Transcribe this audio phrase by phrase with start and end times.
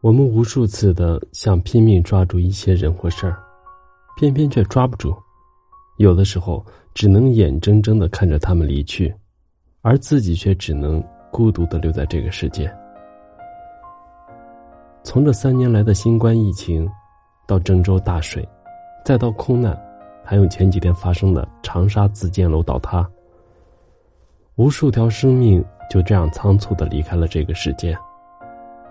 [0.00, 3.36] 我们无数次的想拼命抓住一些人或事儿，
[4.16, 5.12] 偏偏却抓不住。
[5.96, 6.64] 有的时候，
[6.94, 9.12] 只能眼睁睁的看着他们离去，
[9.82, 12.72] 而自己却只能孤独的留在这个世界。
[15.02, 16.88] 从这三年来的新冠疫情，
[17.44, 18.48] 到郑州大水，
[19.04, 19.76] 再到空难，
[20.22, 23.04] 还有前几天发生的长沙自建楼倒塌，
[24.54, 27.98] 无数条生命就这样仓促的离开了这个世界。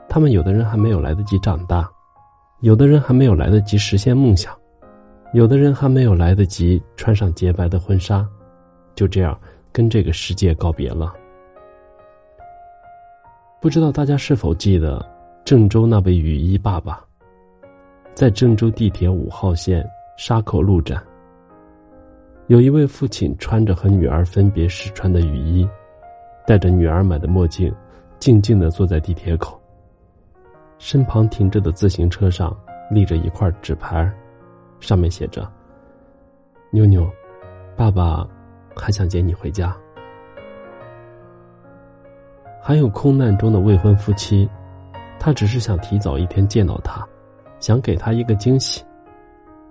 [0.09, 1.89] 他们有的人还没有来得及长大，
[2.61, 4.57] 有的人还没有来得及实现梦想，
[5.33, 8.27] 有的人还没有来得及穿上洁白的婚纱，
[8.95, 9.37] 就这样
[9.71, 11.13] 跟这个世界告别了。
[13.61, 15.05] 不知道大家是否记得
[15.43, 17.03] 郑州那位雨衣爸爸？
[18.15, 19.87] 在郑州地铁五号线
[20.17, 21.03] 沙口路站，
[22.47, 25.67] 有一位父亲穿着和女儿分别时穿的雨衣，
[26.45, 27.71] 戴着女儿买的墨镜，
[28.19, 29.61] 静静的坐在地铁口。
[30.79, 32.55] 身旁停着的自行车上
[32.91, 34.09] 立着一块纸牌，
[34.79, 35.49] 上面写着
[36.71, 37.09] ：“妞妞，
[37.75, 38.27] 爸爸
[38.75, 39.75] 还想接你回家。”
[42.61, 44.47] 还有空难中的未婚夫妻，
[45.19, 47.05] 他只是想提早一天见到他，
[47.59, 48.83] 想给他一个惊喜。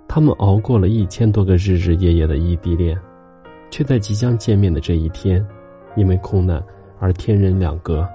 [0.09, 2.99] 他们熬过了一千多个日日夜夜的异地恋，
[3.71, 5.47] 却在即将见面的这一天，
[5.95, 6.63] 因为空难
[6.99, 8.09] 而天人两隔。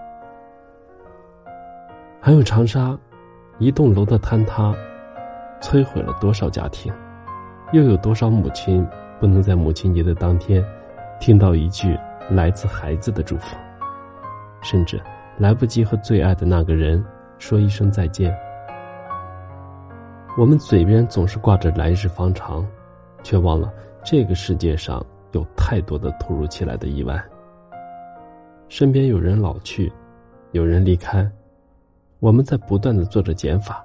[2.31, 2.97] 还有长沙，
[3.59, 4.73] 一栋楼的坍塌，
[5.59, 6.89] 摧毁了多少家庭？
[7.73, 8.87] 又有多少母亲
[9.19, 10.63] 不能在母亲节的当天，
[11.19, 13.57] 听到一句来自孩子的祝福？
[14.61, 14.97] 甚至
[15.37, 17.03] 来不及和最爱的那个人
[17.37, 18.33] 说一声再见。
[20.37, 22.65] 我们嘴边总是挂着来日方长，
[23.23, 23.69] 却忘了
[24.05, 27.21] 这个世界上有太多的突如其来的意外。
[28.69, 29.91] 身边有人老去，
[30.53, 31.29] 有人离开。
[32.21, 33.83] 我们在不断的做着减法，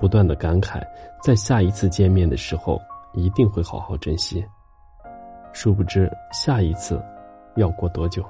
[0.00, 0.84] 不断的感慨，
[1.22, 4.44] 在下一次见面的时候一定会好好珍惜。
[5.52, 7.00] 殊不知下一次
[7.54, 8.24] 要过多久？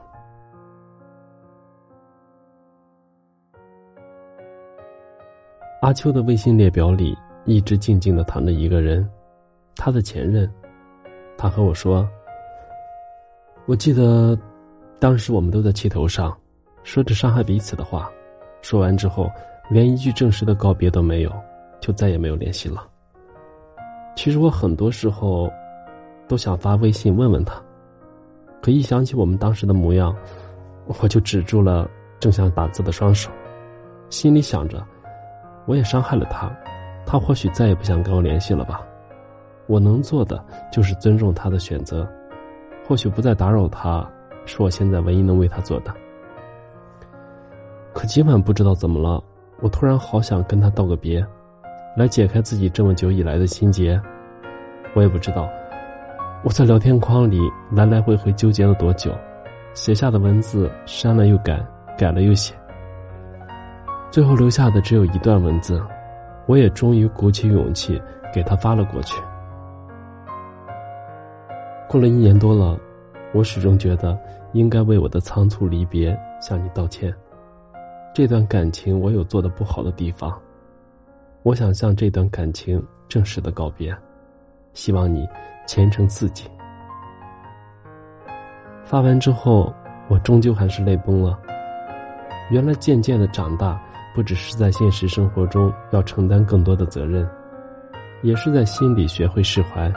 [5.81, 7.17] 阿秋的微信列表里
[7.47, 9.09] 一直静静的躺着一个人，
[9.77, 10.47] 他的前任。
[11.39, 12.07] 他和我说
[13.65, 14.39] ：“我记得，
[14.99, 16.39] 当时我们都在气头上，
[16.83, 18.13] 说着伤害彼此的话。”
[18.63, 19.31] 说完之后，
[19.71, 21.33] 连一句正式的告别都没有，
[21.81, 22.87] 就再也没有联系了。
[24.17, 25.51] 其实我很多时候
[26.27, 27.55] 都想发微信问问他，
[28.61, 30.15] 可一想起我们当时的模样，
[30.87, 31.89] 我就止住了
[32.19, 33.31] 正想打字的双手，
[34.11, 34.85] 心里想着，
[35.67, 36.51] 我也伤害了他，
[37.07, 38.85] 他或许再也不想跟我联系了吧。
[39.67, 42.09] 我能做的就是尊重他的选择，
[42.87, 44.05] 或许不再打扰他，
[44.47, 45.95] 是我现在唯一能为他做的。
[47.99, 49.21] 可今晚不知道怎么了，
[49.61, 51.21] 我突然好想跟他道个别，
[51.97, 54.01] 来解开自己这么久以来的心结。
[54.95, 55.49] 我也不知道，
[56.45, 57.41] 我在聊天框里
[57.73, 59.11] 来来回回纠结了多久，
[59.75, 61.61] 写下的文字删了又改，
[61.97, 62.55] 改了又写，
[64.13, 65.83] 最后留下的只有一段文字，
[66.47, 68.01] 我也终于鼓起勇气
[68.33, 69.21] 给他发了过去。
[71.89, 72.79] 过了一年多了，
[73.35, 74.17] 我始终觉得
[74.53, 77.13] 应该为我的仓促离别向你道歉。
[78.19, 80.37] 这段感情我有做的不好的地方，
[81.45, 83.97] 我想向这段感情正式的告别，
[84.75, 85.25] 希望你
[85.69, 86.51] 前程似锦。
[88.83, 89.73] 发完之后，
[90.09, 91.39] 我终究还是泪崩了。
[92.51, 93.81] 原来渐渐的长大，
[94.17, 97.25] 不只是在现实生活中要承担更多的责任，
[98.23, 99.89] 也是在心里学会释怀，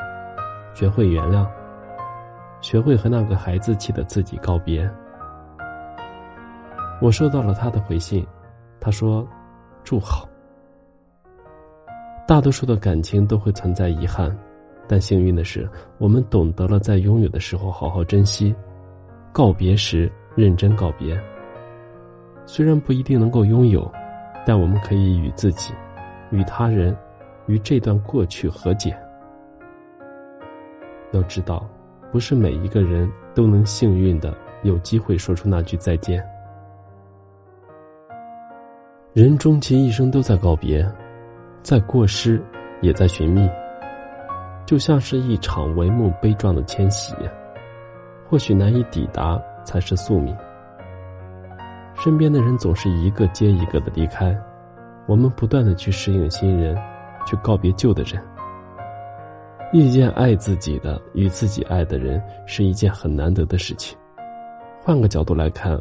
[0.75, 1.47] 学会原谅，
[2.61, 4.87] 学会和那个孩子气的自己告别。
[7.01, 8.25] 我收到了他的回信，
[8.79, 9.27] 他说
[9.83, 10.29] ：“祝好。”
[12.27, 14.37] 大多数的感情都会存在遗憾，
[14.87, 15.67] 但幸运的是，
[15.97, 18.55] 我们懂得了在拥有的时候好好珍惜，
[19.33, 21.19] 告别时认真告别。
[22.45, 23.91] 虽然不一定能够拥有，
[24.45, 25.73] 但我们可以与自己、
[26.29, 26.95] 与他人、
[27.47, 28.95] 与这段过去和解。
[31.13, 31.67] 要知道，
[32.11, 36.23] 不是每一个人都能幸运的有机会说出那句再见。
[39.13, 40.89] 人终其一生都在告别，
[41.61, 42.41] 在过失，
[42.79, 43.49] 也在寻觅。
[44.65, 47.13] 就像是一场帷幕悲壮的迁徙，
[48.29, 50.33] 或许难以抵达才是宿命。
[51.93, 54.33] 身边的人总是一个接一个的离开，
[55.07, 56.73] 我们不断的去适应新人，
[57.27, 58.23] 去告别旧的人。
[59.73, 63.97] 遇见爱自己的与自己爱的人是一件很难得的事情。
[64.81, 65.77] 换个角度来看，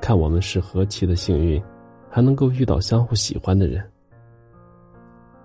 [0.00, 1.60] 看我们是何其的幸运。
[2.10, 3.84] 还能够遇到相互喜欢的人，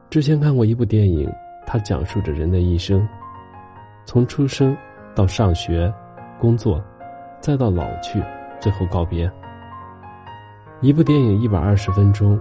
[0.10, 1.30] 之前看过一部电影，
[1.66, 3.08] 它讲述着人的一生，
[4.06, 4.76] 从出生
[5.14, 5.94] 到上学、
[6.40, 6.84] 工作，
[7.40, 8.24] 再到老去，
[8.60, 9.30] 最后告别。
[10.82, 12.40] 一部电影一百二十分钟，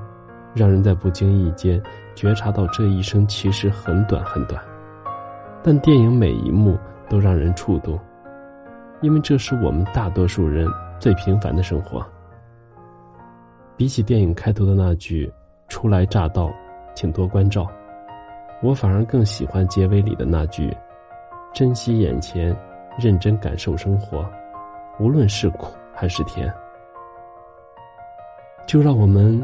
[0.54, 1.82] 让人在不经意间
[2.14, 4.62] 觉察到这一生其实很短很短，
[5.62, 6.78] 但电影每一幕
[7.08, 7.98] 都让人触动，
[9.00, 10.68] 因为这是我们大多数人
[10.98, 12.04] 最平凡的生活。
[13.76, 15.30] 比起电影开头的那句
[15.68, 16.52] “初来乍到，
[16.94, 17.66] 请多关照”，
[18.62, 20.74] 我反而更喜欢结尾里的那句
[21.52, 22.56] “珍惜眼前，
[22.98, 24.24] 认真感受生活，
[25.00, 26.52] 无论是苦还是甜”。
[28.66, 29.42] 就让我们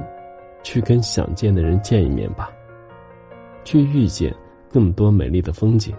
[0.62, 2.52] 去跟想见的人见一面吧，
[3.64, 4.34] 去遇见
[4.70, 5.94] 更多美丽的风景，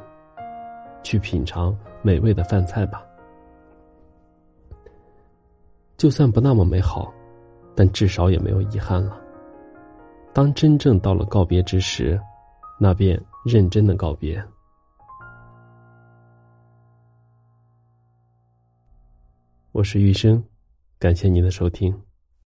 [1.04, 3.04] 去品尝美味的饭菜吧。
[5.98, 7.14] 就算不那么美好，
[7.76, 9.20] 但至少也没有遗憾了。
[10.34, 12.20] 当真正到了告别之时，
[12.80, 14.44] 那便认真的告别。
[19.72, 20.44] 我是余生，
[20.98, 21.96] 感谢您的收听。